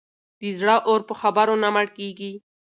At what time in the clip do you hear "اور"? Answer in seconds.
0.89-1.01